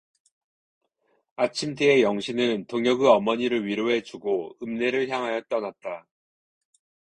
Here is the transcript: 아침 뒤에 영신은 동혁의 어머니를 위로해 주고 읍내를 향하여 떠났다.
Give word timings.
아침 1.35 1.75
뒤에 1.75 2.01
영신은 2.01 2.65
동혁의 2.65 3.07
어머니를 3.07 3.67
위로해 3.67 4.01
주고 4.01 4.57
읍내를 4.63 5.07
향하여 5.09 5.41
떠났다. 5.47 6.07